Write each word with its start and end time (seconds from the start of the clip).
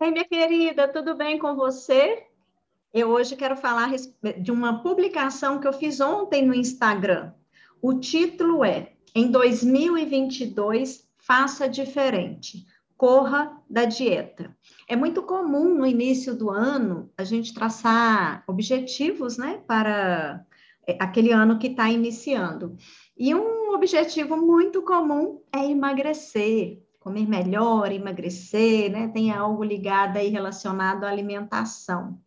Oi, 0.00 0.10
minha 0.10 0.24
querida, 0.24 0.88
tudo 0.88 1.14
bem 1.14 1.38
com 1.38 1.54
você? 1.54 2.26
Eu 2.92 3.10
hoje 3.10 3.36
quero 3.36 3.56
falar 3.56 3.92
de 4.40 4.50
uma 4.50 4.82
publicação 4.82 5.60
que 5.60 5.68
eu 5.68 5.72
fiz 5.72 6.00
ontem 6.00 6.44
no 6.44 6.52
Instagram. 6.52 7.32
O 7.80 7.94
título 7.94 8.64
é 8.64 8.92
Em 9.14 9.30
2022, 9.30 11.08
faça 11.16 11.68
diferente. 11.68 12.66
Corra 12.96 13.56
da 13.70 13.84
dieta. 13.84 14.54
É 14.88 14.96
muito 14.96 15.22
comum 15.22 15.72
no 15.72 15.86
início 15.86 16.34
do 16.34 16.50
ano 16.50 17.08
a 17.16 17.22
gente 17.22 17.54
traçar 17.54 18.42
objetivos, 18.48 19.38
né, 19.38 19.62
para 19.64 20.44
é, 20.86 20.96
aquele 21.00 21.30
ano 21.30 21.58
que 21.58 21.68
está 21.68 21.88
iniciando. 21.88 22.76
E 23.16 23.32
um 23.32 23.72
objetivo 23.72 24.36
muito 24.36 24.82
comum 24.82 25.40
é 25.52 25.64
emagrecer, 25.64 26.83
comer 27.04 27.28
melhor, 27.28 27.92
emagrecer, 27.92 28.90
né? 28.90 29.08
Tem 29.08 29.30
algo 29.30 29.62
ligado 29.62 30.16
aí 30.16 30.30
relacionado 30.30 31.04
à 31.04 31.10
alimentação. 31.10 32.18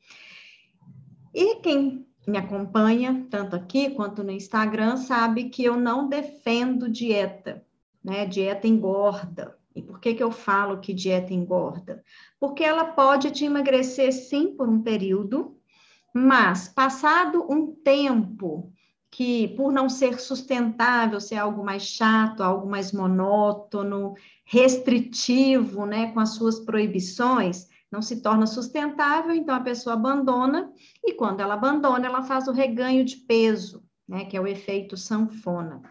E 1.34 1.56
quem 1.56 2.06
me 2.28 2.38
acompanha, 2.38 3.26
tanto 3.28 3.56
aqui 3.56 3.90
quanto 3.90 4.24
no 4.24 4.32
Instagram, 4.32 4.98
sabe 4.98 5.50
que 5.50 5.64
eu 5.64 5.76
não 5.76 6.08
defendo 6.08 6.88
dieta, 6.88 7.66
né? 8.04 8.28
Dieta 8.28 8.68
engorda. 8.68 9.58
E 9.76 9.82
por 9.82 10.00
que, 10.00 10.14
que 10.14 10.24
eu 10.24 10.32
falo 10.32 10.80
que 10.80 10.94
dieta 10.94 11.34
engorda? 11.34 12.04
Porque 12.40 12.64
ela 12.64 12.86
pode 12.86 13.32
te 13.32 13.46
emagrecer 13.46 14.14
sim 14.14 14.56
por 14.56 14.70
um 14.70 14.84
período, 14.84 15.58
mas 16.14 16.68
passado 16.68 17.48
um 17.50 17.74
tempo 17.74 18.72
que, 19.18 19.48
por 19.48 19.74
não 19.74 19.90
ser 19.90 20.20
sustentável, 20.20 21.20
ser 21.20 21.38
algo 21.38 21.66
mais 21.66 21.82
chato, 21.82 22.44
algo 22.44 22.70
mais 22.70 22.92
monótono, 22.92 24.14
restritivo, 24.46 25.88
né, 25.88 26.12
com 26.12 26.20
as 26.20 26.36
suas 26.36 26.60
proibições, 26.60 27.68
não 27.92 28.00
se 28.00 28.22
torna 28.22 28.46
sustentável, 28.46 29.34
então 29.34 29.56
a 29.56 29.60
pessoa 29.60 29.96
abandona, 29.96 30.72
e 31.04 31.14
quando 31.14 31.40
ela 31.40 31.56
abandona, 31.56 32.06
ela 32.06 32.22
faz 32.22 32.48
o 32.48 32.52
reganho 32.52 33.04
de 33.04 33.18
peso, 33.18 33.84
né, 34.08 34.24
que 34.26 34.38
é 34.38 34.40
o 34.40 34.46
efeito 34.46 34.96
sanfona. 34.96 35.82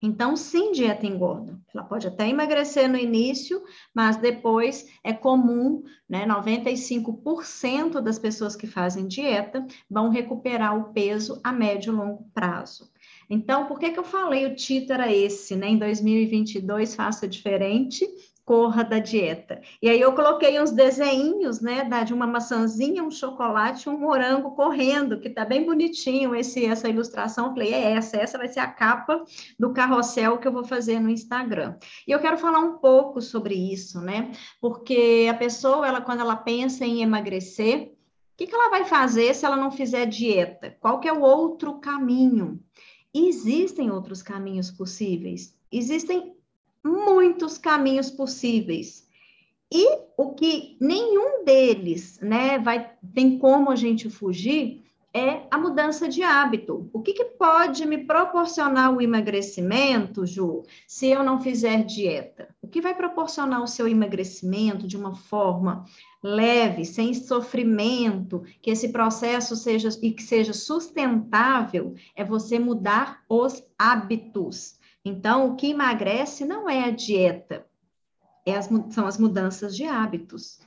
Então, 0.00 0.36
sim, 0.36 0.70
dieta 0.70 1.06
engorda. 1.06 1.58
Ela 1.74 1.82
pode 1.82 2.06
até 2.06 2.28
emagrecer 2.28 2.88
no 2.88 2.96
início, 2.96 3.60
mas 3.92 4.16
depois 4.16 4.86
é 5.02 5.12
comum, 5.12 5.82
né? 6.08 6.24
95% 6.24 8.00
das 8.00 8.18
pessoas 8.18 8.54
que 8.54 8.66
fazem 8.66 9.08
dieta 9.08 9.66
vão 9.90 10.08
recuperar 10.08 10.78
o 10.78 10.92
peso 10.92 11.40
a 11.42 11.52
médio 11.52 11.92
e 11.92 11.96
longo 11.96 12.30
prazo. 12.32 12.88
Então, 13.28 13.66
por 13.66 13.78
que, 13.78 13.90
que 13.90 13.98
eu 13.98 14.04
falei 14.04 14.46
o 14.46 14.54
título 14.54 14.94
era 14.94 15.12
esse, 15.12 15.56
né? 15.56 15.68
Em 15.68 15.78
2022, 15.78 16.94
faça 16.94 17.26
diferente, 17.26 18.06
corra 18.48 18.82
da 18.82 18.98
dieta. 18.98 19.60
E 19.82 19.90
aí 19.90 20.00
eu 20.00 20.14
coloquei 20.14 20.58
uns 20.58 20.70
desenhos, 20.70 21.60
né, 21.60 21.84
de 22.02 22.14
uma 22.14 22.26
maçãzinha, 22.26 23.04
um 23.04 23.10
chocolate, 23.10 23.90
um 23.90 23.98
morango 23.98 24.52
correndo, 24.52 25.20
que 25.20 25.28
tá 25.28 25.44
bem 25.44 25.66
bonitinho 25.66 26.34
esse 26.34 26.64
essa 26.64 26.88
ilustração. 26.88 27.48
Eu 27.48 27.52
falei, 27.52 27.74
é 27.74 27.92
essa, 27.92 28.16
essa 28.16 28.38
vai 28.38 28.48
ser 28.48 28.60
a 28.60 28.66
capa 28.66 29.22
do 29.58 29.74
carrossel 29.74 30.38
que 30.38 30.48
eu 30.48 30.52
vou 30.52 30.64
fazer 30.64 30.98
no 30.98 31.10
Instagram. 31.10 31.76
E 32.06 32.10
eu 32.10 32.18
quero 32.20 32.38
falar 32.38 32.60
um 32.60 32.78
pouco 32.78 33.20
sobre 33.20 33.54
isso, 33.54 34.00
né? 34.00 34.32
Porque 34.62 35.28
a 35.30 35.34
pessoa, 35.34 35.86
ela 35.86 36.00
quando 36.00 36.20
ela 36.20 36.36
pensa 36.36 36.86
em 36.86 37.02
emagrecer, 37.02 37.92
o 38.32 38.36
que, 38.38 38.46
que 38.46 38.54
ela 38.54 38.70
vai 38.70 38.86
fazer 38.86 39.34
se 39.34 39.44
ela 39.44 39.58
não 39.58 39.70
fizer 39.70 40.06
dieta? 40.06 40.74
Qual 40.80 41.00
que 41.00 41.08
é 41.08 41.12
o 41.12 41.20
outro 41.20 41.80
caminho? 41.80 42.58
Existem 43.12 43.90
outros 43.90 44.22
caminhos 44.22 44.70
possíveis. 44.70 45.54
Existem 45.70 46.37
muitos 46.84 47.58
caminhos 47.58 48.10
possíveis. 48.10 49.06
E 49.70 49.86
o 50.16 50.32
que 50.34 50.76
nenhum 50.80 51.44
deles, 51.44 52.18
né, 52.20 52.58
vai 52.58 52.90
tem 53.14 53.38
como 53.38 53.70
a 53.70 53.76
gente 53.76 54.08
fugir 54.08 54.82
é 55.12 55.46
a 55.50 55.58
mudança 55.58 56.08
de 56.08 56.22
hábito. 56.22 56.88
O 56.92 57.00
que, 57.00 57.12
que 57.12 57.24
pode 57.24 57.86
me 57.86 57.98
proporcionar 57.98 58.94
o 58.94 59.00
emagrecimento, 59.00 60.26
Ju, 60.26 60.64
se 60.86 61.08
eu 61.08 61.22
não 61.22 61.40
fizer 61.40 61.84
dieta? 61.84 62.48
O 62.62 62.68
que 62.68 62.80
vai 62.80 62.94
proporcionar 62.94 63.62
o 63.62 63.66
seu 63.66 63.88
emagrecimento 63.88 64.86
de 64.86 64.96
uma 64.96 65.14
forma 65.14 65.84
leve, 66.22 66.84
sem 66.84 67.14
sofrimento, 67.14 68.42
que 68.60 68.70
esse 68.70 68.90
processo 68.90 69.56
seja 69.56 69.88
e 70.02 70.12
que 70.12 70.22
seja 70.22 70.52
sustentável, 70.52 71.94
é 72.14 72.24
você 72.24 72.58
mudar 72.58 73.22
os 73.28 73.62
hábitos. 73.78 74.77
Então, 75.08 75.48
o 75.48 75.56
que 75.56 75.68
emagrece 75.68 76.44
não 76.44 76.68
é 76.68 76.84
a 76.84 76.90
dieta, 76.90 77.64
é 78.44 78.54
as, 78.54 78.68
são 78.90 79.06
as 79.06 79.16
mudanças 79.16 79.74
de 79.74 79.84
hábitos. 79.84 80.60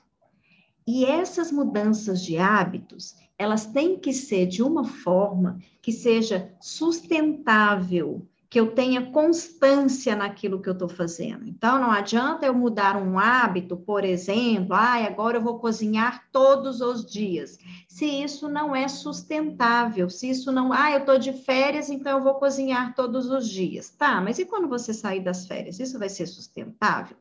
E 0.87 1.05
essas 1.05 1.51
mudanças 1.51 2.23
de 2.23 2.39
hábitos, 2.39 3.15
elas 3.37 3.67
têm 3.67 3.99
que 3.99 4.11
ser 4.11 4.47
de 4.47 4.63
uma 4.63 4.83
forma 4.83 5.59
que 5.79 5.91
seja 5.91 6.51
sustentável, 6.59 8.27
que 8.51 8.59
eu 8.59 8.75
tenha 8.75 9.09
constância 9.11 10.13
naquilo 10.13 10.61
que 10.61 10.67
eu 10.67 10.73
estou 10.73 10.89
fazendo. 10.89 11.47
Então, 11.47 11.79
não 11.79 11.89
adianta 11.89 12.45
eu 12.45 12.53
mudar 12.53 12.97
um 12.97 13.17
hábito, 13.17 13.77
por 13.77 14.03
exemplo, 14.03 14.73
ah, 14.73 14.95
agora 15.05 15.37
eu 15.37 15.41
vou 15.41 15.57
cozinhar 15.57 16.27
todos 16.33 16.81
os 16.81 17.05
dias. 17.05 17.57
Se 17.87 18.05
isso 18.05 18.49
não 18.49 18.75
é 18.75 18.89
sustentável, 18.89 20.09
se 20.09 20.29
isso 20.29 20.51
não, 20.51 20.73
ah, 20.73 20.91
eu 20.91 20.99
estou 20.99 21.17
de 21.17 21.31
férias, 21.31 21.89
então 21.89 22.17
eu 22.17 22.23
vou 22.25 22.33
cozinhar 22.33 22.93
todos 22.93 23.31
os 23.31 23.47
dias. 23.47 23.89
Tá, 23.89 24.19
mas 24.19 24.37
e 24.37 24.43
quando 24.43 24.67
você 24.67 24.93
sair 24.93 25.21
das 25.21 25.47
férias? 25.47 25.79
Isso 25.79 25.97
vai 25.97 26.09
ser 26.09 26.25
sustentável? 26.25 27.15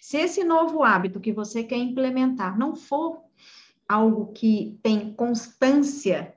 Se 0.00 0.16
esse 0.16 0.44
novo 0.44 0.84
hábito 0.84 1.18
que 1.18 1.32
você 1.32 1.64
quer 1.64 1.78
implementar 1.78 2.56
não 2.56 2.76
for 2.76 3.22
algo 3.88 4.26
que 4.32 4.78
tem 4.84 5.12
constância 5.14 6.35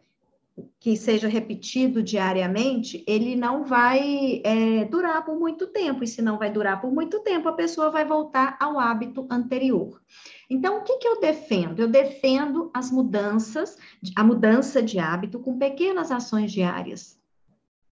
que 0.79 0.95
seja 0.97 1.27
repetido 1.27 2.01
diariamente, 2.01 3.03
ele 3.07 3.35
não 3.35 3.63
vai 3.63 4.41
é, 4.43 4.85
durar 4.85 5.23
por 5.23 5.39
muito 5.39 5.67
tempo, 5.67 6.03
e 6.03 6.07
se 6.07 6.21
não 6.21 6.37
vai 6.37 6.51
durar 6.51 6.81
por 6.81 6.91
muito 6.91 7.19
tempo, 7.19 7.47
a 7.47 7.53
pessoa 7.53 7.89
vai 7.89 8.05
voltar 8.05 8.57
ao 8.59 8.79
hábito 8.79 9.27
anterior. 9.29 10.01
Então, 10.49 10.79
o 10.79 10.83
que, 10.83 10.97
que 10.97 11.07
eu 11.07 11.19
defendo? 11.19 11.79
Eu 11.79 11.87
defendo 11.87 12.71
as 12.73 12.91
mudanças, 12.91 13.77
a 14.15 14.23
mudança 14.23 14.81
de 14.81 14.97
hábito 14.99 15.39
com 15.39 15.57
pequenas 15.57 16.11
ações 16.11 16.51
diárias. 16.51 17.19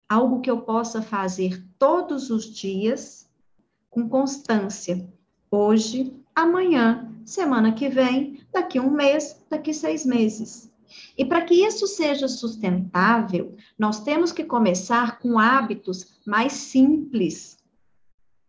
Algo 0.09 0.41
que 0.41 0.50
eu 0.50 0.62
possa 0.62 1.00
fazer 1.00 1.65
todos 1.78 2.31
os 2.31 2.44
dias 2.44 3.31
com 3.88 4.09
constância. 4.09 5.09
Hoje, 5.50 6.12
amanhã, 6.34 7.09
semana 7.25 7.72
que 7.72 7.88
vem, 7.88 8.41
daqui 8.53 8.81
um 8.81 8.91
mês, 8.91 9.41
daqui 9.49 9.72
seis 9.72 10.04
meses. 10.04 10.70
E 11.16 11.24
para 11.24 11.42
que 11.42 11.54
isso 11.54 11.86
seja 11.86 12.28
sustentável, 12.28 13.54
nós 13.78 14.02
temos 14.02 14.32
que 14.32 14.44
começar 14.44 15.18
com 15.18 15.38
hábitos 15.38 16.18
mais 16.26 16.52
simples. 16.52 17.58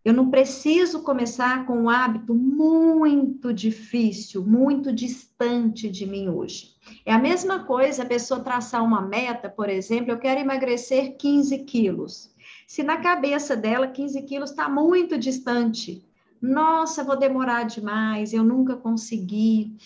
Eu 0.03 0.13
não 0.13 0.31
preciso 0.31 1.03
começar 1.03 1.65
com 1.67 1.83
um 1.83 1.89
hábito 1.89 2.33
muito 2.33 3.53
difícil, 3.53 4.43
muito 4.43 4.91
distante 4.91 5.87
de 5.89 6.07
mim 6.07 6.27
hoje. 6.27 6.73
É 7.05 7.13
a 7.13 7.19
mesma 7.19 7.65
coisa 7.65 8.01
a 8.01 8.07
pessoa 8.07 8.39
traçar 8.39 8.83
uma 8.83 9.01
meta, 9.01 9.47
por 9.47 9.69
exemplo, 9.69 10.11
eu 10.11 10.17
quero 10.17 10.39
emagrecer 10.39 11.17
15 11.17 11.59
quilos. 11.59 12.33
Se 12.65 12.81
na 12.81 12.97
cabeça 12.97 13.55
dela 13.55 13.87
15 13.87 14.23
quilos 14.23 14.49
está 14.49 14.67
muito 14.67 15.19
distante, 15.19 16.03
nossa, 16.41 17.03
vou 17.03 17.15
demorar 17.15 17.65
demais, 17.65 18.33
eu 18.33 18.43
nunca 18.43 18.75
consegui. 18.75 19.77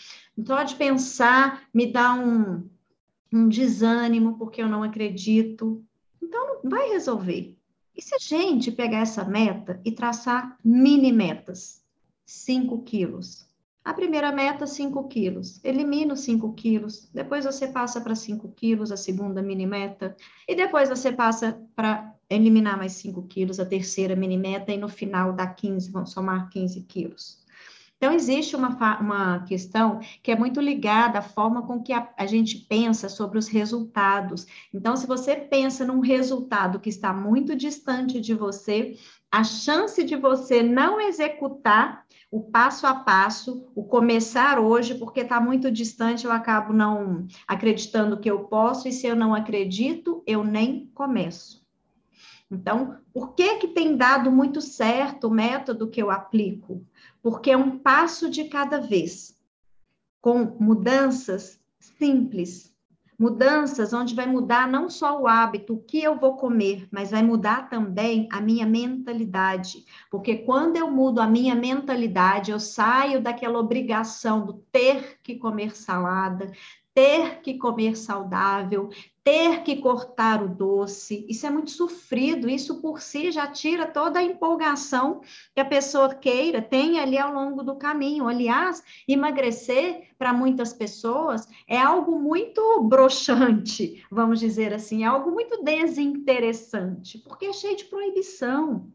Só 0.44 0.64
de 0.64 0.76
pensar 0.76 1.68
me 1.74 1.92
dá 1.92 2.14
um, 2.14 2.68
um 3.32 3.48
desânimo, 3.48 4.38
porque 4.38 4.62
eu 4.62 4.68
não 4.68 4.84
acredito. 4.84 5.84
Então, 6.22 6.60
não 6.64 6.70
vai 6.70 6.90
resolver. 6.90 7.56
E 7.96 8.02
se 8.02 8.14
a 8.14 8.18
gente 8.20 8.72
pegar 8.72 9.00
essa 9.00 9.24
meta 9.24 9.80
e 9.86 9.92
traçar 9.92 10.58
mini 10.64 11.12
metas? 11.12 11.84
5 12.26 12.82
quilos. 12.84 13.46
A 13.86 13.94
primeira 13.94 14.32
meta, 14.32 14.66
5 14.66 15.08
quilos. 15.08 15.64
Elimina 15.64 16.16
os 16.16 16.22
5 16.22 16.54
quilos. 16.54 17.08
Depois 17.14 17.46
você 17.46 17.68
passa 17.68 18.02
para 18.02 18.16
5 18.16 18.50
quilos, 18.50 18.92
a 18.92 18.98
segunda 18.98 19.42
mini 19.42 19.66
meta. 19.66 20.16
E 20.48 20.56
depois 20.56 20.90
você 20.90 21.12
passa 21.12 21.62
para 21.76 22.14
eliminar 22.30 22.78
mais 22.78 22.94
5 22.94 23.22
quilos, 23.28 23.60
a 23.60 23.66
terceira 23.66 24.16
mini 24.16 24.38
meta. 24.38 24.74
E 24.74 24.78
no 24.78 24.90
final 24.90 25.34
dá 25.34 25.46
15, 25.46 25.92
vão 25.92 26.06
somar 26.06 26.50
15 26.50 26.82
quilos. 26.82 27.45
Então, 27.98 28.14
existe 28.14 28.56
uma, 28.56 28.70
uma 29.00 29.40
questão 29.46 30.00
que 30.22 30.32
é 30.32 30.36
muito 30.36 30.60
ligada 30.60 31.20
à 31.20 31.22
forma 31.22 31.66
com 31.66 31.82
que 31.82 31.94
a, 31.94 32.08
a 32.18 32.26
gente 32.26 32.58
pensa 32.58 33.08
sobre 33.08 33.38
os 33.38 33.48
resultados. 33.48 34.46
Então, 34.74 34.96
se 34.96 35.08
você 35.08 35.36
pensa 35.36 35.86
num 35.86 36.02
resultado 36.02 36.80
que 36.80 36.90
está 36.90 37.14
muito 37.14 37.56
distante 37.56 38.20
de 38.20 38.34
você, 38.34 38.98
a 39.32 39.44
chance 39.44 40.04
de 40.04 40.16
você 40.16 40.62
não 40.62 41.00
executar 41.00 42.06
o 42.30 42.42
passo 42.42 42.86
a 42.86 42.94
passo, 42.94 43.66
o 43.74 43.84
começar 43.84 44.60
hoje, 44.60 44.96
porque 44.96 45.22
está 45.22 45.40
muito 45.40 45.72
distante, 45.72 46.26
eu 46.26 46.32
acabo 46.32 46.74
não 46.74 47.26
acreditando 47.48 48.20
que 48.20 48.30
eu 48.30 48.46
posso, 48.46 48.90
e 48.90 48.92
se 48.92 49.08
eu 49.08 49.16
não 49.16 49.34
acredito, 49.34 50.22
eu 50.28 50.44
nem 50.44 50.92
começo. 50.94 51.66
Então, 52.52 52.98
por 53.14 53.34
que 53.34 53.56
que 53.56 53.70
tem 53.70 53.98
dado 53.98 54.32
muito 54.32 54.62
certo 54.62 55.28
o 55.28 55.32
método 55.32 55.90
que 55.90 56.02
eu 56.02 56.12
aplico? 56.12 56.86
Porque 57.26 57.50
é 57.50 57.58
um 57.58 57.80
passo 57.80 58.30
de 58.30 58.44
cada 58.44 58.80
vez. 58.80 59.34
com 60.22 60.56
mudanças 60.60 61.60
simples, 61.80 62.72
mudanças 63.18 63.94
onde 63.94 64.14
vai 64.14 64.28
mudar 64.28 64.68
não 64.68 64.90
só 64.92 65.20
o 65.20 65.28
hábito, 65.28 65.74
o 65.74 65.82
que 65.82 66.04
eu 66.04 66.20
vou 66.20 66.36
comer, 66.36 66.88
mas 66.92 67.10
vai 67.10 67.24
mudar 67.24 67.68
também 67.68 68.28
a 68.32 68.40
minha 68.40 68.66
mentalidade. 68.66 69.86
Porque 70.12 70.36
quando 70.36 70.78
eu 70.78 70.92
mudo 70.92 71.20
a 71.20 71.26
minha 71.26 71.56
mentalidade, 71.56 72.52
eu 72.52 72.60
saio 72.60 73.22
daquela 73.22 73.58
obrigação 73.58 74.46
do 74.46 74.54
ter 74.72 75.20
que 75.24 75.36
comer 75.36 75.76
salada, 75.76 76.52
ter 76.94 77.42
que 77.42 77.56
comer 77.56 77.96
saudável, 77.98 78.90
ter 79.26 79.64
que 79.64 79.78
cortar 79.78 80.44
o 80.44 80.48
doce. 80.48 81.26
Isso 81.28 81.48
é 81.48 81.50
muito 81.50 81.72
sofrido, 81.72 82.48
isso 82.48 82.80
por 82.80 83.02
si 83.02 83.32
já 83.32 83.48
tira 83.48 83.88
toda 83.88 84.20
a 84.20 84.24
empolgação 84.24 85.22
que 85.52 85.60
a 85.60 85.66
pessoa 85.66 86.14
queira, 86.14 86.62
tem 86.62 87.00
ali 87.00 87.18
ao 87.18 87.34
longo 87.34 87.64
do 87.64 87.76
caminho. 87.76 88.28
Aliás, 88.28 88.84
emagrecer 89.08 90.10
para 90.16 90.32
muitas 90.32 90.74
pessoas 90.74 91.48
é 91.68 91.82
algo 91.82 92.20
muito 92.20 92.84
broxante, 92.84 94.06
vamos 94.12 94.40
dizer 94.40 94.72
assim, 94.72 95.04
é 95.04 95.08
algo 95.08 95.32
muito 95.32 95.64
desinteressante, 95.64 97.18
porque 97.18 97.48
é 97.48 97.54
cheio 97.54 97.76
de 97.76 97.86
proibição. 97.86 98.92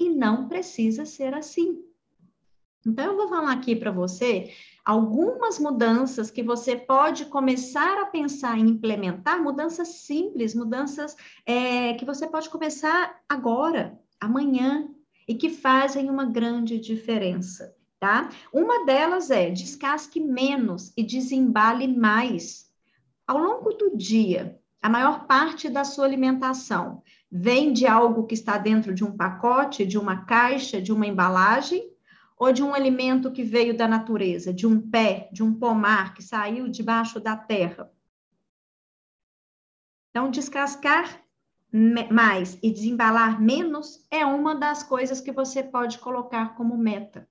E 0.00 0.10
não 0.10 0.48
precisa 0.48 1.06
ser 1.06 1.34
assim. 1.34 1.84
Então, 2.86 3.04
eu 3.04 3.16
vou 3.16 3.28
falar 3.28 3.52
aqui 3.52 3.76
para 3.76 3.90
você 3.90 4.50
algumas 4.88 5.58
mudanças 5.58 6.30
que 6.30 6.42
você 6.42 6.74
pode 6.74 7.26
começar 7.26 8.00
a 8.00 8.06
pensar 8.06 8.56
em 8.58 8.70
implementar, 8.70 9.38
mudanças 9.38 9.88
simples, 9.88 10.54
mudanças 10.54 11.14
é, 11.44 11.92
que 11.92 12.06
você 12.06 12.26
pode 12.26 12.48
começar 12.48 13.20
agora, 13.28 14.00
amanhã, 14.18 14.88
e 15.28 15.34
que 15.34 15.50
fazem 15.50 16.08
uma 16.08 16.24
grande 16.24 16.80
diferença, 16.80 17.76
tá? 18.00 18.30
Uma 18.50 18.86
delas 18.86 19.30
é 19.30 19.50
descasque 19.50 20.20
menos 20.20 20.90
e 20.96 21.02
desembale 21.02 21.86
mais. 21.86 22.72
Ao 23.26 23.36
longo 23.36 23.74
do 23.74 23.94
dia, 23.94 24.58
a 24.80 24.88
maior 24.88 25.26
parte 25.26 25.68
da 25.68 25.84
sua 25.84 26.06
alimentação 26.06 27.02
vem 27.30 27.74
de 27.74 27.86
algo 27.86 28.26
que 28.26 28.32
está 28.32 28.56
dentro 28.56 28.94
de 28.94 29.04
um 29.04 29.14
pacote, 29.14 29.84
de 29.84 29.98
uma 29.98 30.24
caixa, 30.24 30.80
de 30.80 30.90
uma 30.94 31.06
embalagem, 31.06 31.86
ou 32.38 32.52
de 32.52 32.62
um 32.62 32.74
alimento 32.74 33.32
que 33.32 33.42
veio 33.42 33.76
da 33.76 33.88
natureza, 33.88 34.52
de 34.52 34.66
um 34.66 34.80
pé, 34.80 35.28
de 35.32 35.42
um 35.42 35.52
pomar 35.52 36.14
que 36.14 36.22
saiu 36.22 36.68
debaixo 36.68 37.18
da 37.18 37.36
terra. 37.36 37.90
Então, 40.10 40.30
descascar 40.30 41.22
mais 42.10 42.58
e 42.62 42.70
desembalar 42.70 43.40
menos 43.40 44.06
é 44.10 44.24
uma 44.24 44.54
das 44.54 44.82
coisas 44.82 45.20
que 45.20 45.32
você 45.32 45.62
pode 45.62 45.98
colocar 45.98 46.54
como 46.54 46.76
meta. 46.76 47.28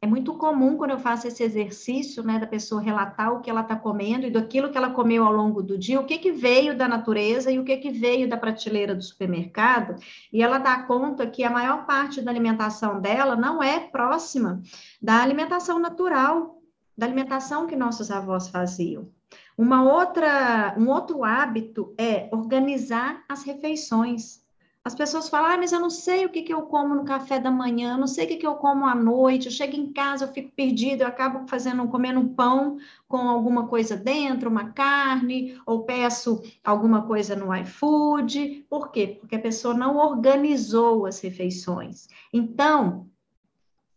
É 0.00 0.06
muito 0.06 0.34
comum 0.34 0.76
quando 0.76 0.92
eu 0.92 0.98
faço 0.98 1.26
esse 1.26 1.42
exercício, 1.42 2.22
né, 2.22 2.38
da 2.38 2.46
pessoa 2.46 2.80
relatar 2.80 3.32
o 3.32 3.40
que 3.40 3.50
ela 3.50 3.62
está 3.62 3.74
comendo 3.74 4.26
e 4.26 4.30
daquilo 4.30 4.70
que 4.70 4.78
ela 4.78 4.90
comeu 4.90 5.24
ao 5.24 5.32
longo 5.32 5.60
do 5.60 5.76
dia, 5.76 6.00
o 6.00 6.04
que, 6.04 6.18
que 6.18 6.30
veio 6.30 6.76
da 6.76 6.86
natureza 6.86 7.50
e 7.50 7.58
o 7.58 7.64
que, 7.64 7.76
que 7.78 7.90
veio 7.90 8.28
da 8.28 8.36
prateleira 8.36 8.94
do 8.94 9.02
supermercado, 9.02 9.96
e 10.32 10.40
ela 10.40 10.58
dá 10.58 10.84
conta 10.84 11.26
que 11.26 11.42
a 11.42 11.50
maior 11.50 11.84
parte 11.84 12.22
da 12.22 12.30
alimentação 12.30 13.00
dela 13.00 13.34
não 13.34 13.60
é 13.60 13.80
próxima 13.80 14.62
da 15.02 15.20
alimentação 15.20 15.80
natural, 15.80 16.62
da 16.96 17.04
alimentação 17.04 17.66
que 17.66 17.74
nossos 17.74 18.10
avós 18.10 18.48
faziam. 18.48 19.08
Uma 19.56 19.82
outra, 19.82 20.76
um 20.78 20.88
outro 20.88 21.24
hábito 21.24 21.92
é 21.98 22.28
organizar 22.32 23.24
as 23.28 23.42
refeições. 23.42 24.46
As 24.88 24.94
pessoas 24.94 25.28
falam, 25.28 25.50
ah, 25.50 25.56
mas 25.58 25.70
eu 25.70 25.78
não 25.78 25.90
sei 25.90 26.24
o 26.24 26.30
que, 26.30 26.40
que 26.40 26.54
eu 26.54 26.62
como 26.62 26.94
no 26.94 27.04
café 27.04 27.38
da 27.38 27.50
manhã, 27.50 27.92
eu 27.92 27.98
não 27.98 28.06
sei 28.06 28.24
o 28.24 28.28
que, 28.28 28.36
que 28.38 28.46
eu 28.46 28.54
como 28.54 28.86
à 28.86 28.94
noite, 28.94 29.44
eu 29.44 29.52
chego 29.52 29.76
em 29.76 29.92
casa, 29.92 30.24
eu 30.24 30.32
fico 30.32 30.50
perdida, 30.56 31.04
eu 31.04 31.08
acabo 31.08 31.46
fazendo, 31.46 31.86
comendo 31.88 32.18
um 32.18 32.32
pão 32.32 32.78
com 33.06 33.28
alguma 33.28 33.66
coisa 33.66 33.98
dentro, 33.98 34.48
uma 34.48 34.70
carne, 34.70 35.60
ou 35.66 35.84
peço 35.84 36.42
alguma 36.64 37.02
coisa 37.02 37.36
no 37.36 37.54
iFood. 37.54 38.64
Por 38.70 38.90
quê? 38.90 39.18
Porque 39.20 39.36
a 39.36 39.40
pessoa 39.40 39.74
não 39.74 39.98
organizou 39.98 41.04
as 41.04 41.20
refeições. 41.20 42.08
Então, 42.32 43.10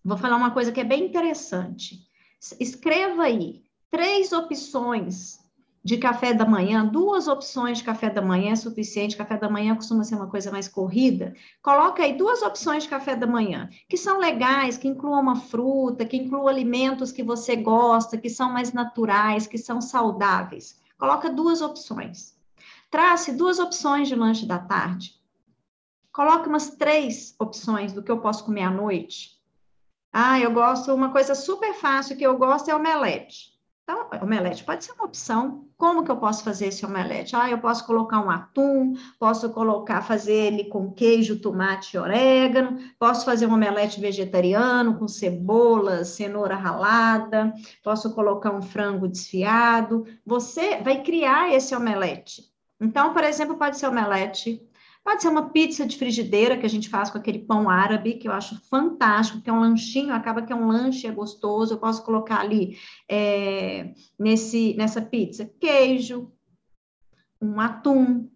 vou 0.03 0.17
falar 0.17 0.35
uma 0.35 0.51
coisa 0.51 0.73
que 0.73 0.81
é 0.81 0.83
bem 0.83 1.05
interessante. 1.05 2.01
Escreva 2.59 3.23
aí 3.23 3.63
três 3.89 4.33
opções 4.33 5.40
de 5.83 5.97
café 5.97 6.31
da 6.33 6.45
manhã, 6.45 6.85
duas 6.85 7.27
opções 7.27 7.79
de 7.79 7.83
café 7.83 8.09
da 8.09 8.21
manhã 8.21 8.51
é 8.51 8.55
suficiente. 8.55 9.17
Café 9.17 9.37
da 9.37 9.49
manhã 9.49 9.75
costuma 9.75 10.03
ser 10.03 10.15
uma 10.15 10.27
coisa 10.27 10.51
mais 10.51 10.67
corrida. 10.67 11.33
Coloca 11.61 12.03
aí 12.03 12.15
duas 12.15 12.41
opções 12.43 12.83
de 12.83 12.89
café 12.89 13.15
da 13.15 13.25
manhã, 13.25 13.67
que 13.89 13.97
são 13.97 14.19
legais, 14.19 14.77
que 14.77 14.87
incluam 14.87 15.19
uma 15.19 15.35
fruta, 15.35 16.05
que 16.05 16.17
incluam 16.17 16.47
alimentos 16.47 17.11
que 17.11 17.23
você 17.23 17.55
gosta, 17.55 18.17
que 18.17 18.29
são 18.29 18.51
mais 18.51 18.73
naturais, 18.73 19.47
que 19.47 19.57
são 19.57 19.81
saudáveis. 19.81 20.79
Coloca 20.99 21.31
duas 21.31 21.61
opções. 21.61 22.37
Trace 22.91 23.31
duas 23.31 23.57
opções 23.57 24.07
de 24.07 24.15
lanche 24.15 24.45
da 24.45 24.59
tarde. 24.59 25.19
Coloque 26.11 26.47
umas 26.47 26.71
três 26.71 27.33
opções 27.39 27.91
do 27.91 28.03
que 28.03 28.11
eu 28.11 28.19
posso 28.19 28.43
comer 28.43 28.63
à 28.63 28.69
noite. 28.69 29.39
Ah, 30.13 30.39
eu 30.39 30.51
gosto, 30.51 30.93
uma 30.93 31.09
coisa 31.09 31.33
super 31.33 31.73
fácil 31.73 32.17
que 32.17 32.23
eu 32.23 32.37
gosto 32.37 32.69
é 32.69 32.75
omelete. 32.75 33.50
Então, 33.91 34.07
omelete 34.23 34.63
pode 34.63 34.85
ser 34.85 34.93
uma 34.93 35.03
opção. 35.03 35.67
Como 35.77 36.05
que 36.05 36.09
eu 36.09 36.15
posso 36.15 36.45
fazer 36.45 36.67
esse 36.67 36.85
omelete? 36.85 37.35
Ah, 37.35 37.49
eu 37.49 37.59
posso 37.59 37.85
colocar 37.85 38.21
um 38.21 38.29
atum, 38.29 38.93
posso 39.19 39.49
colocar, 39.49 40.01
fazer 40.01 40.33
ele 40.33 40.65
com 40.65 40.93
queijo, 40.93 41.41
tomate 41.41 41.97
e 41.97 41.99
orégano, 41.99 42.79
posso 42.97 43.25
fazer 43.25 43.47
um 43.47 43.53
omelete 43.53 43.99
vegetariano 43.99 44.97
com 44.97 45.09
cebola, 45.09 46.05
cenoura 46.05 46.55
ralada, 46.55 47.53
posso 47.83 48.15
colocar 48.15 48.51
um 48.51 48.61
frango 48.61 49.09
desfiado. 49.09 50.05
Você 50.25 50.77
vai 50.77 51.03
criar 51.03 51.53
esse 51.53 51.75
omelete. 51.75 52.43
Então, 52.79 53.13
por 53.13 53.25
exemplo, 53.25 53.57
pode 53.57 53.77
ser 53.77 53.87
omelete 53.87 54.65
Pode 55.03 55.23
ser 55.23 55.29
uma 55.29 55.49
pizza 55.49 55.85
de 55.85 55.97
frigideira 55.97 56.57
que 56.57 56.65
a 56.65 56.69
gente 56.69 56.87
faz 56.87 57.09
com 57.09 57.17
aquele 57.17 57.39
pão 57.39 57.69
árabe, 57.69 58.13
que 58.13 58.27
eu 58.27 58.31
acho 58.31 58.61
fantástico, 58.69 59.41
que 59.41 59.49
é 59.49 59.53
um 59.53 59.59
lanchinho, 59.59 60.13
acaba 60.13 60.43
que 60.43 60.53
é 60.53 60.55
um 60.55 60.67
lanche, 60.67 61.07
é 61.07 61.11
gostoso. 61.11 61.73
Eu 61.73 61.79
posso 61.79 62.03
colocar 62.03 62.39
ali 62.39 62.77
é, 63.09 63.93
nesse, 64.17 64.75
nessa 64.75 65.01
pizza 65.01 65.51
queijo, 65.59 66.31
um 67.41 67.59
atum, 67.59 68.29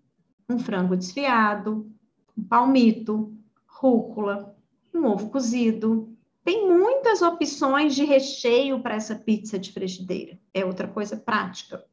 um 0.50 0.57
frango 0.57 0.97
desfiado, 0.97 1.91
um 2.35 2.44
palmito, 2.44 3.38
rúcula, 3.67 4.56
um 4.94 5.06
ovo 5.06 5.29
cozido. 5.29 6.15
Tem 6.44 6.67
muitas 6.67 7.21
opções 7.21 7.94
de 7.94 8.03
recheio 8.03 8.79
para 8.79 8.95
essa 8.95 9.15
pizza 9.15 9.60
de 9.60 9.72
frigideira. 9.72 10.39
É 10.53 10.65
outra 10.65 10.88
coisa 10.88 11.15
prática. 11.15 11.86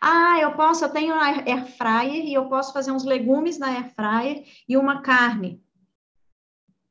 Ah, 0.00 0.38
eu 0.40 0.52
posso, 0.52 0.84
eu 0.84 0.88
tenho 0.88 1.14
air 1.14 1.66
fryer 1.76 2.24
e 2.24 2.32
eu 2.32 2.46
posso 2.46 2.72
fazer 2.72 2.90
uns 2.90 3.04
legumes 3.04 3.58
na 3.58 3.68
air 3.68 3.94
fryer 3.94 4.44
e 4.66 4.76
uma 4.76 5.02
carne. 5.02 5.62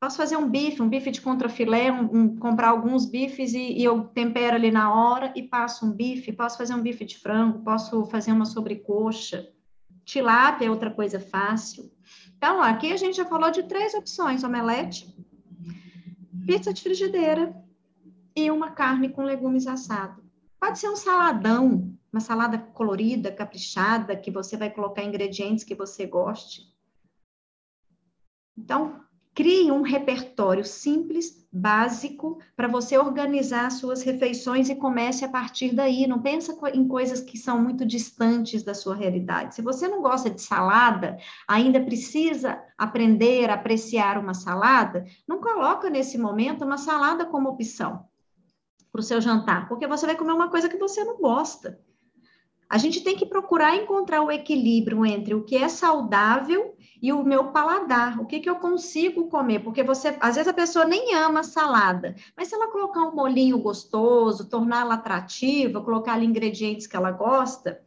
Posso 0.00 0.16
fazer 0.16 0.36
um 0.36 0.48
bife, 0.48 0.80
um 0.80 0.88
bife 0.88 1.10
de 1.10 1.20
contrafilé, 1.20 1.92
um, 1.92 2.04
um, 2.04 2.36
comprar 2.36 2.68
alguns 2.68 3.04
bifes 3.04 3.52
e, 3.52 3.72
e, 3.72 3.84
eu 3.84 4.04
tempero 4.04 4.56
ali 4.56 4.70
na 4.70 4.94
hora 4.94 5.30
e 5.36 5.42
passo 5.42 5.84
um 5.84 5.92
bife. 5.92 6.32
Posso 6.32 6.56
fazer 6.56 6.72
um 6.72 6.80
bife 6.80 7.04
de 7.04 7.18
frango, 7.18 7.62
posso 7.62 8.06
fazer 8.06 8.32
uma 8.32 8.46
sobrecoxa. 8.46 9.50
Tilápia 10.04 10.66
é 10.66 10.70
outra 10.70 10.90
coisa 10.90 11.20
fácil. 11.20 11.92
Então, 12.36 12.62
aqui 12.62 12.92
a 12.92 12.96
gente 12.96 13.16
já 13.16 13.26
falou 13.26 13.50
de 13.50 13.64
três 13.64 13.92
opções: 13.92 14.42
omelete, 14.42 15.14
pizza 16.46 16.72
de 16.72 16.80
frigideira 16.80 17.54
e 18.34 18.50
uma 18.50 18.70
carne 18.70 19.10
com 19.10 19.22
legumes 19.22 19.66
assado. 19.66 20.22
Pode 20.58 20.78
ser 20.78 20.88
um 20.88 20.96
saladão, 20.96 21.89
uma 22.12 22.20
salada 22.20 22.58
colorida, 22.58 23.30
caprichada, 23.30 24.16
que 24.16 24.30
você 24.30 24.56
vai 24.56 24.70
colocar 24.70 25.04
ingredientes 25.04 25.64
que 25.64 25.74
você 25.74 26.06
goste. 26.06 26.62
Então, 28.56 29.00
crie 29.34 29.70
um 29.70 29.82
repertório 29.82 30.64
simples, 30.64 31.46
básico, 31.52 32.38
para 32.56 32.68
você 32.68 32.98
organizar 32.98 33.70
suas 33.70 34.02
refeições 34.02 34.68
e 34.68 34.74
comece 34.74 35.24
a 35.24 35.28
partir 35.28 35.74
daí. 35.74 36.06
Não 36.06 36.20
pensa 36.20 36.56
em 36.74 36.86
coisas 36.86 37.20
que 37.20 37.38
são 37.38 37.62
muito 37.62 37.86
distantes 37.86 38.62
da 38.62 38.74
sua 38.74 38.94
realidade. 38.94 39.54
Se 39.54 39.62
você 39.62 39.88
não 39.88 40.02
gosta 40.02 40.28
de 40.28 40.42
salada, 40.42 41.16
ainda 41.46 41.80
precisa 41.80 42.62
aprender 42.76 43.48
a 43.50 43.54
apreciar 43.54 44.18
uma 44.18 44.34
salada, 44.34 45.06
não 45.26 45.40
coloca 45.40 45.88
nesse 45.88 46.18
momento 46.18 46.64
uma 46.64 46.76
salada 46.76 47.24
como 47.24 47.48
opção 47.48 48.04
para 48.92 49.00
o 49.00 49.04
seu 49.04 49.20
jantar, 49.20 49.68
porque 49.68 49.86
você 49.86 50.04
vai 50.04 50.16
comer 50.16 50.32
uma 50.32 50.50
coisa 50.50 50.68
que 50.68 50.76
você 50.76 51.04
não 51.04 51.18
gosta. 51.18 51.80
A 52.70 52.78
gente 52.78 53.00
tem 53.00 53.16
que 53.16 53.26
procurar 53.26 53.74
encontrar 53.74 54.22
o 54.22 54.30
equilíbrio 54.30 55.04
entre 55.04 55.34
o 55.34 55.42
que 55.42 55.56
é 55.56 55.68
saudável 55.68 56.76
e 57.02 57.12
o 57.12 57.24
meu 57.24 57.48
paladar, 57.48 58.20
o 58.20 58.26
que, 58.26 58.38
que 58.38 58.48
eu 58.48 58.54
consigo 58.56 59.28
comer, 59.28 59.58
porque 59.58 59.82
você, 59.82 60.16
às 60.20 60.36
vezes 60.36 60.46
a 60.46 60.54
pessoa 60.54 60.84
nem 60.84 61.12
ama 61.16 61.42
salada, 61.42 62.14
mas 62.36 62.46
se 62.46 62.54
ela 62.54 62.70
colocar 62.70 63.00
um 63.00 63.14
molinho 63.14 63.58
gostoso, 63.58 64.48
torná-la 64.48 64.94
atrativa, 64.94 65.82
colocar 65.82 66.12
ali 66.12 66.26
ingredientes 66.26 66.86
que 66.86 66.94
ela 66.94 67.10
gosta, 67.10 67.80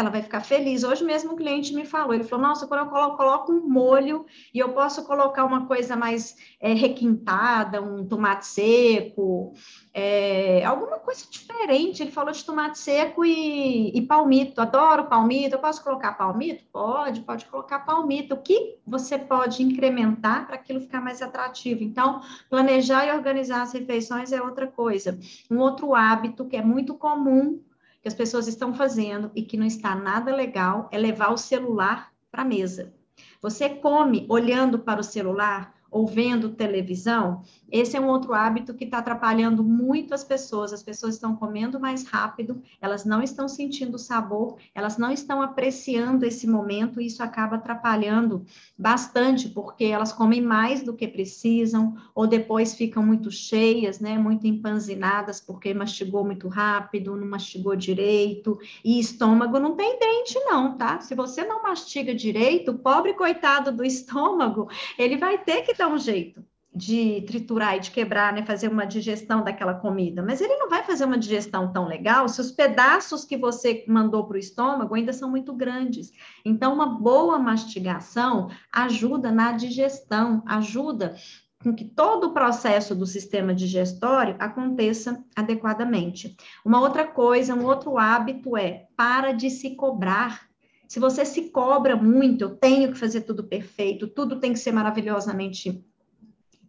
ela 0.00 0.10
vai 0.10 0.22
ficar 0.22 0.40
feliz. 0.40 0.84
Hoje 0.84 1.04
mesmo 1.04 1.32
um 1.32 1.36
cliente 1.36 1.74
me 1.74 1.84
falou, 1.84 2.14
ele 2.14 2.24
falou, 2.24 2.46
nossa, 2.46 2.66
quando 2.66 2.84
eu 2.84 2.86
coloco, 2.86 3.16
coloco 3.16 3.52
um 3.52 3.68
molho 3.68 4.24
e 4.54 4.58
eu 4.58 4.70
posso 4.70 5.04
colocar 5.04 5.44
uma 5.44 5.66
coisa 5.66 5.96
mais 5.96 6.36
é, 6.60 6.72
requintada, 6.72 7.82
um 7.82 8.06
tomate 8.06 8.46
seco, 8.46 9.54
é, 9.92 10.64
alguma 10.64 10.98
coisa 10.98 11.24
diferente. 11.28 12.02
Ele 12.02 12.12
falou 12.12 12.32
de 12.32 12.44
tomate 12.44 12.78
seco 12.78 13.24
e, 13.24 13.90
e 13.96 14.02
palmito. 14.02 14.60
Adoro 14.60 15.06
palmito. 15.06 15.56
Eu 15.56 15.60
posso 15.60 15.82
colocar 15.82 16.12
palmito? 16.12 16.64
Pode, 16.72 17.20
pode 17.22 17.46
colocar 17.46 17.80
palmito. 17.80 18.34
O 18.34 18.42
que 18.42 18.76
você 18.86 19.18
pode 19.18 19.62
incrementar 19.62 20.46
para 20.46 20.54
aquilo 20.54 20.80
ficar 20.80 21.00
mais 21.00 21.20
atrativo? 21.20 21.82
Então, 21.82 22.20
planejar 22.48 23.06
e 23.06 23.12
organizar 23.12 23.62
as 23.62 23.72
refeições 23.72 24.32
é 24.32 24.40
outra 24.40 24.66
coisa. 24.66 25.18
Um 25.50 25.58
outro 25.58 25.94
hábito 25.94 26.44
que 26.44 26.56
é 26.56 26.62
muito 26.62 26.94
comum 26.94 27.60
que 28.00 28.08
as 28.08 28.14
pessoas 28.14 28.46
estão 28.46 28.74
fazendo 28.74 29.30
e 29.34 29.42
que 29.42 29.56
não 29.56 29.66
está 29.66 29.94
nada 29.94 30.34
legal 30.34 30.88
é 30.92 30.98
levar 30.98 31.32
o 31.32 31.38
celular 31.38 32.12
para 32.30 32.42
a 32.42 32.44
mesa. 32.44 32.92
Você 33.40 33.68
come 33.68 34.26
olhando 34.28 34.78
para 34.78 35.00
o 35.00 35.04
celular, 35.04 35.74
ou 35.90 36.06
vendo 36.06 36.50
televisão, 36.50 37.42
esse 37.70 37.96
é 37.96 38.00
um 38.00 38.08
outro 38.08 38.34
hábito 38.34 38.74
que 38.74 38.84
está 38.84 38.98
atrapalhando 38.98 39.62
muito 39.62 40.14
as 40.14 40.24
pessoas. 40.24 40.72
As 40.72 40.82
pessoas 40.82 41.14
estão 41.14 41.36
comendo 41.36 41.80
mais 41.80 42.04
rápido, 42.04 42.62
elas 42.80 43.04
não 43.04 43.22
estão 43.22 43.48
sentindo 43.48 43.94
o 43.94 43.98
sabor, 43.98 44.56
elas 44.74 44.98
não 44.98 45.10
estão 45.10 45.40
apreciando 45.42 46.24
esse 46.24 46.46
momento, 46.46 47.00
e 47.00 47.06
isso 47.06 47.22
acaba 47.22 47.56
atrapalhando 47.56 48.44
bastante, 48.76 49.48
porque 49.48 49.84
elas 49.84 50.12
comem 50.12 50.40
mais 50.40 50.82
do 50.82 50.94
que 50.94 51.08
precisam, 51.08 51.96
ou 52.14 52.26
depois 52.26 52.74
ficam 52.74 53.02
muito 53.02 53.30
cheias, 53.30 54.00
né? 54.00 54.18
Muito 54.18 54.46
empanzinadas, 54.46 55.40
porque 55.40 55.72
mastigou 55.72 56.24
muito 56.24 56.48
rápido, 56.48 57.16
não 57.16 57.26
mastigou 57.26 57.76
direito, 57.76 58.58
e 58.84 58.98
estômago 58.98 59.58
não 59.58 59.74
tem 59.74 59.98
dente, 59.98 60.38
não, 60.40 60.76
tá? 60.76 61.00
Se 61.00 61.14
você 61.14 61.44
não 61.44 61.62
mastiga 61.62 62.14
direito, 62.14 62.72
o 62.72 62.78
pobre 62.78 63.14
coitado 63.14 63.72
do 63.72 63.84
estômago, 63.84 64.68
ele 64.98 65.16
vai 65.16 65.38
ter 65.38 65.62
que 65.62 65.74
dar 65.78 65.88
um 65.88 65.98
jeito 65.98 66.44
de 66.74 67.22
triturar 67.22 67.76
e 67.76 67.80
de 67.80 67.90
quebrar, 67.90 68.32
né, 68.32 68.44
fazer 68.44 68.68
uma 68.68 68.84
digestão 68.84 69.42
daquela 69.42 69.74
comida, 69.74 70.22
mas 70.22 70.40
ele 70.40 70.56
não 70.56 70.68
vai 70.68 70.84
fazer 70.84 71.04
uma 71.04 71.18
digestão 71.18 71.72
tão 71.72 71.86
legal 71.86 72.28
se 72.28 72.40
os 72.40 72.52
pedaços 72.52 73.24
que 73.24 73.36
você 73.36 73.84
mandou 73.88 74.24
para 74.26 74.36
o 74.36 74.38
estômago 74.38 74.94
ainda 74.94 75.12
são 75.12 75.30
muito 75.30 75.52
grandes. 75.52 76.12
Então, 76.44 76.74
uma 76.74 76.86
boa 76.86 77.38
mastigação 77.38 78.50
ajuda 78.70 79.32
na 79.32 79.52
digestão, 79.52 80.42
ajuda 80.46 81.16
com 81.62 81.74
que 81.74 81.84
todo 81.84 82.28
o 82.28 82.32
processo 82.32 82.94
do 82.94 83.06
sistema 83.06 83.52
digestório 83.52 84.36
aconteça 84.38 85.24
adequadamente. 85.34 86.36
Uma 86.64 86.80
outra 86.80 87.06
coisa, 87.06 87.54
um 87.54 87.64
outro 87.64 87.98
hábito 87.98 88.56
é 88.56 88.86
para 88.96 89.32
de 89.32 89.50
se 89.50 89.74
cobrar 89.74 90.47
se 90.88 90.98
você 90.98 91.24
se 91.26 91.50
cobra 91.50 91.94
muito, 91.94 92.42
eu 92.42 92.56
tenho 92.56 92.90
que 92.90 92.98
fazer 92.98 93.20
tudo 93.20 93.44
perfeito, 93.44 94.08
tudo 94.08 94.40
tem 94.40 94.54
que 94.54 94.58
ser 94.58 94.72
maravilhosamente 94.72 95.84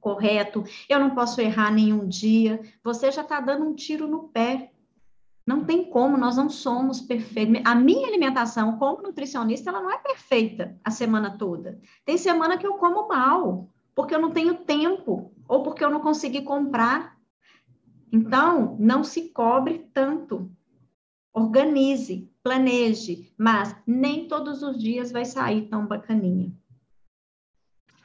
correto, 0.02 0.64
eu 0.90 1.00
não 1.00 1.16
posso 1.16 1.40
errar 1.40 1.72
nenhum 1.72 2.06
dia, 2.06 2.62
você 2.84 3.12
já 3.12 3.22
está 3.22 3.40
dando 3.40 3.66
um 3.66 3.74
tiro 3.74 4.08
no 4.08 4.28
pé. 4.28 4.72
Não 5.48 5.64
tem 5.64 5.90
como, 5.90 6.18
nós 6.18 6.36
não 6.38 6.50
somos 6.50 7.02
perfeitos. 7.02 7.62
A 7.66 7.74
minha 7.74 8.08
alimentação, 8.08 8.78
como 8.78 9.02
nutricionista, 9.02 9.70
ela 9.70 9.82
não 9.82 9.90
é 9.90 9.98
perfeita 9.98 10.78
a 10.84 10.92
semana 10.92 11.38
toda. 11.38 11.80
Tem 12.06 12.18
semana 12.18 12.58
que 12.58 12.68
eu 12.68 12.74
como 12.74 13.08
mal, 13.08 13.68
porque 13.96 14.14
eu 14.14 14.22
não 14.22 14.32
tenho 14.32 14.58
tempo, 14.58 15.34
ou 15.48 15.64
porque 15.64 15.84
eu 15.84 15.90
não 15.90 16.02
consegui 16.02 16.44
comprar. 16.44 17.18
Então, 18.12 18.76
não 18.80 19.04
se 19.04 19.30
cobre 19.30 19.90
tanto. 19.92 20.52
Organize, 21.34 22.29
planeje, 22.44 23.32
mas 23.38 23.76
nem 23.86 24.28
todos 24.28 24.62
os 24.64 24.78
dias 24.78 25.12
vai 25.12 25.26
sair 25.26 25.68
tão 25.68 25.86
bacaninha. 25.86 26.52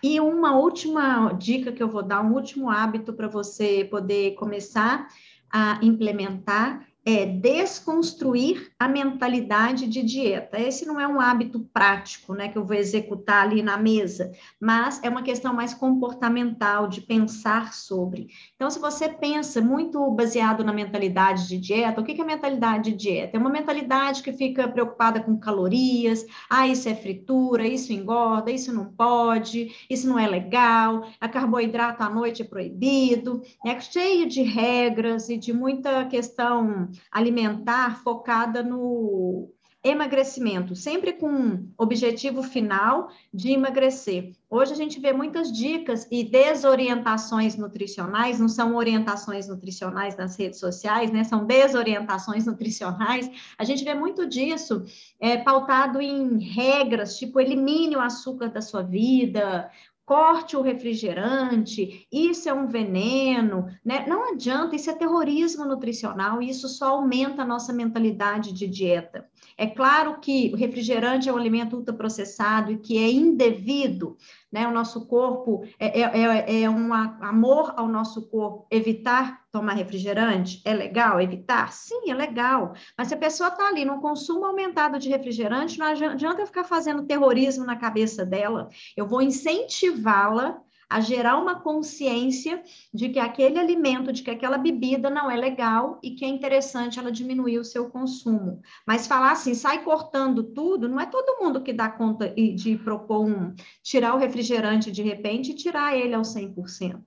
E 0.03 0.21
uma 0.21 0.57
última 0.57 1.33
dica 1.33 1.73
que 1.73 1.83
eu 1.83 1.89
vou 1.89 2.03
dar, 2.03 2.23
um 2.23 2.35
último 2.35 2.69
hábito 2.69 3.13
para 3.13 3.27
você 3.27 3.85
poder 3.85 4.35
começar 4.35 5.09
a 5.51 5.79
implementar 5.83 6.87
é 7.05 7.27
desconstruir 7.27 8.73
a 8.79 8.89
mentalidade 8.89 9.87
de 9.87 10.03
dieta. 10.03 10.59
Esse 10.59 10.87
não 10.87 10.99
é 10.99 11.07
um 11.07 11.21
hábito 11.21 11.61
prático, 11.73 12.35
né, 12.35 12.49
que 12.49 12.57
eu 12.57 12.65
vou 12.65 12.77
executar 12.77 13.43
ali 13.43 13.63
na 13.63 13.77
mesa, 13.77 14.33
mas 14.59 15.03
é 15.03 15.09
uma 15.09 15.23
questão 15.23 15.53
mais 15.53 15.75
comportamental, 15.75 16.89
de 16.89 17.03
pensar 17.03 17.75
sobre. 17.75 18.29
Então, 18.55 18.71
se 18.71 18.79
você 18.79 19.09
pensa 19.09 19.61
muito 19.61 20.11
baseado 20.13 20.65
na 20.65 20.73
mentalidade 20.73 21.47
de 21.47 21.59
dieta, 21.59 22.01
o 22.01 22.05
que 22.05 22.21
é 22.21 22.25
mentalidade 22.25 22.91
de 22.91 22.97
dieta? 22.97 23.37
É 23.37 23.41
uma 23.41 23.51
mentalidade 23.51 24.23
que 24.23 24.33
fica 24.33 24.67
preocupada 24.67 25.21
com 25.21 25.39
calorias, 25.39 26.25
ah, 26.49 26.67
isso 26.67 26.89
é 26.89 26.95
fritura, 26.95 27.67
isso 27.67 27.93
engorda, 27.93 28.51
isso 28.51 28.73
não 28.73 28.87
pode, 28.87 29.73
isso 29.91 30.09
não 30.09 30.19
é 30.19 30.27
legal, 30.27 31.07
a 31.21 31.29
carboidrato 31.29 32.03
à 32.03 32.09
noite 32.09 32.43
é 32.43 32.45
proibido, 32.45 33.43
é 33.65 33.79
cheio 33.81 34.27
de 34.27 34.43
regras 34.43 35.29
e 35.29 35.37
de 35.37 35.53
muita 35.53 36.07
questão 36.07 36.94
alimentar 37.11 38.03
focada 38.03 38.63
no 38.63 39.51
emagrecimento, 39.85 40.75
sempre 40.75 41.13
com 41.13 41.69
objetivo 41.77 42.43
final 42.43 43.11
de 43.33 43.53
emagrecer. 43.53 44.33
Hoje 44.49 44.73
a 44.73 44.77
gente 44.77 44.99
vê 44.99 45.13
muitas 45.13 45.53
dicas 45.53 46.09
e 46.11 46.25
desorientações 46.25 47.55
nutricionais, 47.55 48.41
não 48.41 48.49
são 48.49 48.77
orientações 48.77 49.47
nutricionais 49.47 50.17
nas 50.17 50.39
redes 50.39 50.59
sociais, 50.59 51.13
né? 51.13 51.23
São 51.23 51.45
desorientações 51.45 52.47
nutricionais. 52.47 53.31
A 53.59 53.65
gente 53.65 53.85
vê 53.85 53.93
muito 53.93 54.27
disso 54.27 54.85
é, 55.21 55.37
pautado 55.37 56.01
em 56.01 56.39
regras, 56.39 57.19
tipo 57.19 57.39
elimine 57.39 57.95
o 57.95 58.01
açúcar 58.01 58.49
da 58.49 58.63
sua 58.63 58.83
vida, 58.83 59.71
corte 60.05 60.57
o 60.57 60.61
refrigerante, 60.61 62.07
isso 62.13 62.49
é 62.49 62.53
um 62.53 62.67
veneno, 62.67 63.67
né? 63.85 64.05
Não 64.07 64.33
adianta, 64.33 64.77
isso 64.77 64.91
é 64.91 64.95
terrorismo 64.95 65.65
nutricional 65.65 66.43
e 66.43 66.51
isso 66.51 66.69
só 66.69 66.91
aumenta 66.91 67.43
a 67.43 67.47
nossa 67.47 67.73
mentalidade 67.73 68.53
de 68.53 68.67
dieta. 68.67 69.27
É 69.57 69.67
claro 69.67 70.21
que 70.21 70.51
o 70.53 70.57
refrigerante 70.57 71.29
é 71.29 71.33
um 71.33 71.37
alimento 71.37 71.77
ultraprocessado 71.77 72.73
e 72.73 72.79
que 72.79 72.99
é 72.99 73.11
indevido, 73.11 74.17
né? 74.55 74.69
O 74.69 74.71
nosso 74.71 75.07
corpo 75.07 75.65
é, 75.81 76.01
é, 76.01 76.03
é, 76.03 76.63
é 76.63 76.71
um 76.71 76.95
amor 76.95 77.75
ao 77.77 77.89
nosso 77.89 78.31
corpo 78.31 78.69
evitar 78.71 79.43
tomar 79.51 79.73
refrigerante. 79.73 80.63
É 80.65 80.73
legal 80.73 81.21
evitar? 81.21 81.73
Sim, 81.73 82.09
é 82.09 82.15
legal. 82.15 82.73
Mas 82.97 83.09
se 83.09 83.15
a 83.15 83.17
pessoa 83.17 83.49
está 83.49 83.67
ali 83.67 83.85
no 83.85 84.01
consumo 84.01 84.45
aumentado 84.45 84.97
de 84.97 85.09
refrigerante, 85.09 85.77
não 85.77 85.87
adianta 85.87 86.41
eu 86.41 86.47
ficar 86.47 86.63
fazendo 86.63 87.05
terrorismo 87.05 87.65
na 87.65 87.75
cabeça 87.75 88.25
dela. 88.25 88.69
Eu 88.97 89.09
vou 89.09 89.21
incentivá-la 89.21 90.61
a 90.95 91.01
gerar 91.01 91.37
uma 91.39 91.59
consciência 91.59 92.63
de 92.93 93.09
que 93.09 93.19
aquele 93.19 93.59
alimento, 93.59 94.13
de 94.13 94.23
que 94.23 94.31
aquela 94.31 94.57
bebida 94.57 95.11
não 95.11 95.29
é 95.29 95.35
legal 95.37 95.99
e 96.01 96.13
que 96.13 96.25
é 96.25 96.29
interessante 96.29 97.01
ela 97.01 97.11
diminuir 97.11 97.59
o 97.59 97.65
seu 97.65 97.91
consumo. 97.91 98.63
Mas 98.87 99.09
falar 99.09 99.33
assim, 99.33 99.55
sai 99.55 99.83
cortando 99.83 100.45
tudo, 100.45 100.89
não 100.89 101.01
é 101.01 101.07
todo 101.07 101.43
mundo 101.43 101.63
que 101.63 101.73
dá 101.73 101.89
conta 101.89 102.29
de 102.29 102.77
propor 102.77 103.27
um, 103.27 103.53
tirar 103.83 104.15
o 104.15 104.19
refrigerante 104.19 104.93
de 104.93 105.03
repente 105.03 105.51
e 105.51 105.57
tirar 105.57 105.97
ele 105.97 106.15
ao 106.15 106.23
100%. 106.23 107.03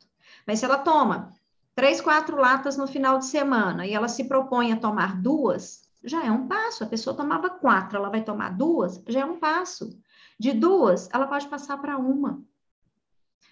Mas 0.46 0.60
se 0.60 0.66
ela 0.66 0.80
toma 0.80 1.32
três, 1.74 2.02
quatro 2.02 2.36
latas 2.36 2.76
no 2.76 2.88
final 2.88 3.18
de 3.18 3.28
semana 3.28 3.88
e 3.88 3.94
ela 3.94 4.10
se 4.10 4.26
propõe 4.26 4.74
a 4.74 4.78
tomar 4.78 5.22
duas, 5.22 5.88
já 6.04 6.26
é 6.26 6.30
um 6.30 6.46
passo. 6.46 6.84
A 6.84 6.88
pessoa 6.88 7.16
tomava 7.16 7.50
quatro, 7.50 7.98
ela 7.98 8.10
vai 8.10 8.22
tomar 8.22 8.50
duas, 8.50 9.02
já 9.08 9.22
é 9.22 9.26
um 9.26 9.40
passo. 9.40 9.98
De 10.38 10.52
duas, 10.52 11.10
ela 11.14 11.26
pode 11.26 11.48
passar 11.48 11.78
para 11.78 11.98
uma. 11.98 12.46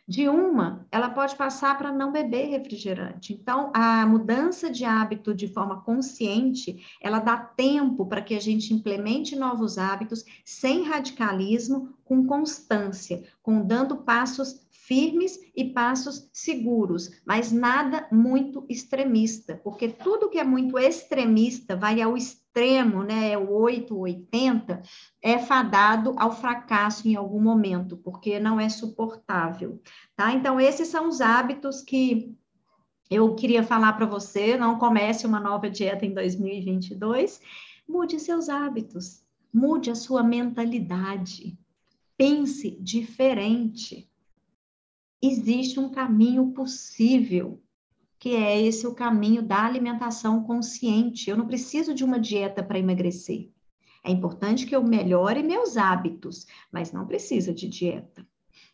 De 0.08 0.30
uma, 0.30 0.86
ela 0.92 1.10
pode 1.10 1.36
passar 1.36 1.76
para 1.78 1.92
não 1.92 2.12
beber 2.12 2.48
refrigerante. 2.50 3.34
Então, 3.34 3.72
a 3.74 4.06
mudança 4.06 4.70
de 4.70 4.86
hábito 4.86 5.34
de 5.34 5.48
forma 5.48 5.82
consciente, 5.82 6.86
ela 7.02 7.18
dá 7.18 7.36
tempo 7.38 8.06
para 8.06 8.22
que 8.22 8.36
a 8.36 8.40
gente 8.40 8.72
implemente 8.72 9.36
novos 9.36 9.80
hábitos 9.80 10.24
sem 10.44 10.84
radicalismo, 10.84 11.98
com 12.04 12.28
constância, 12.28 13.24
com 13.42 13.66
dando 13.66 13.98
passos 13.98 14.64
firmes 14.70 15.40
e 15.56 15.66
passos 15.66 16.30
seguros, 16.32 17.10
mas 17.26 17.52
nada 17.52 18.08
muito 18.12 18.64
extremista, 18.70 19.60
porque 19.64 19.88
tudo 19.88 20.30
que 20.30 20.38
é 20.38 20.44
muito 20.44 20.78
extremista 20.78 21.76
vai 21.76 22.00
ao 22.00 22.16
extremo, 22.16 22.45
né, 23.04 23.32
é 23.32 23.38
o 23.38 23.52
8, 23.52 23.98
80, 23.98 24.82
é 25.22 25.38
fadado 25.38 26.16
ao 26.18 26.36
fracasso 26.36 27.08
em 27.08 27.16
algum 27.16 27.42
momento, 27.42 27.98
porque 27.98 28.40
não 28.40 28.60
é 28.60 28.70
suportável, 28.70 29.82
tá? 30.16 30.32
Então, 30.32 30.60
esses 30.60 30.88
são 30.88 31.10
os 31.10 31.20
hábitos 31.20 31.82
que 31.82 32.34
eu 33.10 33.36
queria 33.36 33.64
falar 33.64 33.94
para 33.94 34.06
você, 34.06 34.58
não 34.58 34.80
comece 34.80 35.28
uma 35.28 35.40
nova 35.40 35.70
dieta 35.70 36.06
em 36.06 36.14
2022, 36.14 37.42
mude 37.88 38.20
seus 38.20 38.48
hábitos, 38.48 39.22
mude 39.54 39.92
a 39.92 39.96
sua 39.96 40.24
mentalidade, 40.24 41.58
pense 42.18 42.72
diferente, 42.72 44.10
existe 45.22 45.80
um 45.80 45.90
caminho 45.90 46.52
possível, 46.52 47.62
que 48.20 48.36
é 48.36 48.62
esse 48.62 48.88
o 48.88 48.96
caminho 48.96 49.42
da 49.42 49.66
alimentação 49.66 50.44
consciente. 50.44 51.30
Eu 51.30 51.38
não 51.38 51.48
preciso 51.48 51.94
de 51.94 52.04
uma 52.04 52.20
dieta 52.20 52.64
para 52.64 52.80
emagrecer. 52.80 53.50
É 54.04 54.12
importante 54.12 54.66
que 54.66 54.76
eu 54.76 54.84
melhore 54.84 55.42
meus 55.42 55.78
hábitos, 55.78 56.46
mas 56.72 56.92
não 56.92 57.08
precisa 57.08 57.54
de 57.54 57.68
dieta. 57.68 58.26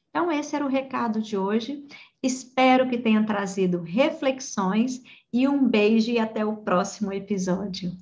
Então, 0.10 0.30
esse 0.30 0.56
era 0.56 0.66
o 0.66 0.70
recado 0.70 1.22
de 1.22 1.38
hoje. 1.38 1.86
Espero 2.22 2.90
que 2.90 2.98
tenha 2.98 3.26
trazido 3.26 3.82
reflexões 3.82 5.02
e 5.32 5.48
um 5.48 5.68
beijo 5.68 6.12
e 6.12 6.20
até 6.20 6.46
o 6.46 6.58
próximo 6.58 7.14
episódio. 7.14 7.96